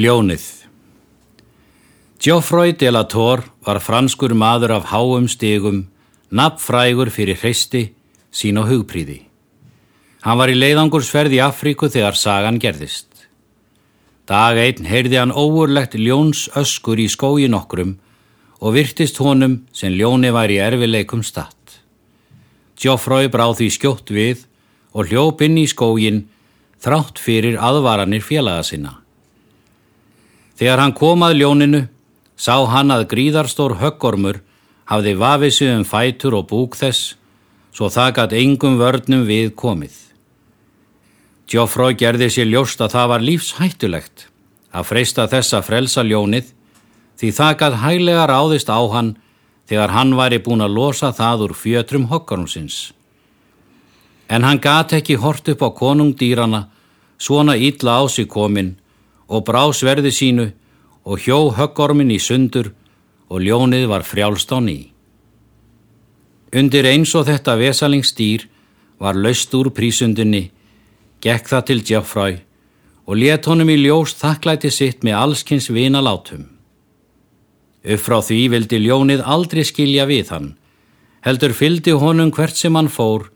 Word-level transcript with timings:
Ljónið 0.00 0.44
Geoffroy 2.24 2.70
de 2.80 2.88
la 2.88 3.02
Tour 3.10 3.42
var 3.66 3.82
franskur 3.84 4.32
maður 4.32 4.72
af 4.78 4.86
háum 4.94 5.26
stigum, 5.28 5.80
nafnfrægur 6.32 7.10
fyrir 7.12 7.36
hreisti, 7.42 7.82
sín 8.32 8.56
og 8.62 8.70
hugpríði. 8.70 9.18
Hann 10.24 10.38
var 10.40 10.52
í 10.52 10.54
leiðangursferð 10.56 11.34
í 11.36 11.42
Afríku 11.44 11.90
þegar 11.92 12.16
sagan 12.16 12.60
gerðist. 12.62 13.26
Dag 14.30 14.56
einn 14.62 14.88
heyrði 14.88 15.20
hann 15.20 15.34
óurlegt 15.36 15.98
ljóns 16.00 16.46
öskur 16.56 17.02
í 17.02 17.10
skógin 17.12 17.58
okkrum 17.58 17.98
og 18.62 18.78
virtist 18.78 19.20
honum 19.20 19.58
sem 19.76 19.92
ljóni 19.92 20.32
var 20.32 20.48
í 20.48 20.62
erfileikum 20.64 21.26
statt. 21.26 21.82
Geoffroy 22.80 23.28
bráð 23.28 23.58
því 23.60 23.68
skjótt 23.76 24.16
við 24.16 24.48
og 24.96 25.12
hljóp 25.12 25.44
inn 25.44 25.60
í 25.60 25.68
skógin 25.68 26.24
þrátt 26.80 27.20
fyrir 27.20 27.60
aðvaranir 27.60 28.24
félaga 28.24 28.64
sinna. 28.64 28.99
Þegar 30.60 30.82
hann 30.82 30.92
kom 30.92 31.22
að 31.24 31.38
ljóninu 31.40 31.78
sá 32.36 32.52
hann 32.68 32.92
að 32.92 33.06
gríðarstór 33.08 33.78
höggormur 33.80 34.42
hafði 34.92 35.14
vafið 35.16 35.52
sig 35.56 35.70
um 35.72 35.86
fætur 35.88 36.34
og 36.36 36.50
búk 36.50 36.76
þess 36.76 37.14
svo 37.72 37.88
það 37.88 38.10
gætt 38.18 38.34
engum 38.36 38.76
vörnum 38.76 39.22
við 39.24 39.54
komið. 39.56 39.94
Geoffroy 41.48 41.96
gerði 41.96 42.28
sér 42.28 42.50
ljóst 42.52 42.82
að 42.84 42.92
það 42.92 43.08
var 43.14 43.24
lífshættulegt 43.24 44.26
að 44.76 44.88
freysta 44.90 45.26
þessa 45.32 45.62
frelsa 45.64 46.04
ljónið 46.04 46.52
því 47.22 47.32
það 47.38 47.56
gætt 47.62 47.78
hæglega 47.86 48.28
ráðist 48.28 48.68
á 48.68 48.80
hann 48.92 49.14
þegar 49.64 49.96
hann 49.96 50.12
væri 50.18 50.42
búin 50.44 50.66
að 50.66 50.76
losa 50.76 51.08
það 51.16 51.46
úr 51.46 51.56
fjötrum 51.56 52.10
höggormsins. 52.12 52.92
En 54.28 54.44
hann 54.44 54.60
gætt 54.60 54.92
ekki 55.00 55.16
hort 55.24 55.48
upp 55.48 55.64
á 55.64 55.68
konungdýrana 55.72 56.66
svona 57.16 57.56
ítla 57.56 57.96
á 57.96 58.04
sig 58.12 58.28
kominn 58.28 58.76
og 59.30 59.46
brá 59.46 59.62
sverði 59.72 60.12
sínu 60.14 60.46
og 61.06 61.22
hjó 61.24 61.38
höggormin 61.56 62.10
í 62.10 62.18
sundur 62.20 62.72
og 63.30 63.44
ljónið 63.46 63.86
var 63.90 64.04
frjálst 64.04 64.50
á 64.50 64.58
ný. 64.58 64.90
Undir 66.50 66.88
eins 66.90 67.14
og 67.14 67.28
þetta 67.30 67.54
vesalingstýr 67.60 68.48
var 68.98 69.14
laust 69.14 69.54
úr 69.54 69.70
prísundinni, 69.70 70.50
gekk 71.22 71.46
það 71.46 71.66
til 71.68 71.82
Geoffroy 71.86 72.40
og 73.06 73.18
let 73.18 73.46
honum 73.46 73.70
í 73.70 73.78
ljós 73.80 74.16
þakklæti 74.18 74.70
sitt 74.70 75.06
með 75.06 75.18
allskins 75.22 75.70
vina 75.70 76.02
látum. 76.02 76.48
Upp 77.86 78.02
frá 78.02 78.18
því 78.20 78.40
vildi 78.52 78.82
ljónið 78.82 79.22
aldrei 79.24 79.64
skilja 79.64 80.04
við 80.10 80.34
hann, 80.34 80.52
heldur 81.24 81.54
fyldi 81.56 81.94
honum 81.96 82.30
hvert 82.34 82.58
sem 82.58 82.76
hann 82.76 82.90
fór 82.92 83.30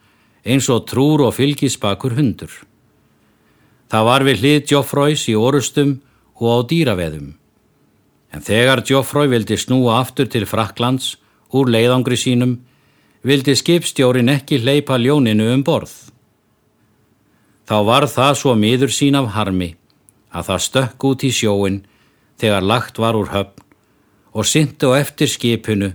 eins 0.45 0.69
og 0.69 0.85
trúr 0.91 1.25
og 1.25 1.35
fylgisbakur 1.39 2.19
hundur. 2.19 2.53
Það 3.93 4.07
var 4.09 4.25
við 4.27 4.41
hlið 4.41 4.61
Geoffroys 4.71 5.27
í 5.29 5.35
orustum 5.37 5.99
og 6.41 6.47
á 6.51 6.59
dýraveðum. 6.71 7.35
En 8.35 8.43
þegar 8.43 8.83
Geoffroy 8.87 9.29
vildi 9.31 9.59
snúa 9.61 10.01
aftur 10.01 10.27
til 10.31 10.47
Fraklands 10.49 11.15
úr 11.55 11.71
leiðangri 11.71 12.19
sínum, 12.19 12.59
vildi 13.23 13.55
skipstjórin 13.57 14.33
ekki 14.33 14.59
hleypa 14.63 14.99
ljóninu 14.99 15.53
um 15.55 15.63
borð. 15.65 15.93
Þá 17.65 17.77
var 17.89 18.07
það 18.11 18.33
svo 18.41 18.55
miður 18.59 18.93
sín 18.93 19.17
af 19.17 19.31
harmi 19.37 19.75
að 20.35 20.49
það 20.49 20.65
stökk 20.67 21.07
út 21.09 21.25
í 21.25 21.31
sjóin 21.33 21.79
þegar 22.43 22.67
lagt 22.67 22.99
var 22.99 23.17
úr 23.17 23.31
höfn 23.33 23.63
og 24.35 24.49
syndu 24.51 24.91
á 24.91 24.99
eftir 24.99 25.31
skipinu, 25.31 25.93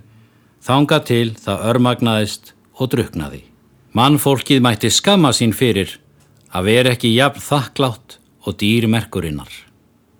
þanga 0.63 1.01
til 1.03 1.35
það 1.35 1.65
örmagnaðist 1.73 2.53
og 2.79 2.93
druknaði. 2.93 3.43
Mannfólkið 3.91 4.63
mætti 4.63 4.89
skamma 4.93 5.33
sín 5.35 5.51
fyrir 5.51 5.97
að 6.53 6.69
vera 6.71 6.93
ekki 6.95 7.13
jafn 7.13 7.43
þakklátt 7.43 8.17
og 8.45 8.57
dýrmerkurinnar. 8.61 9.68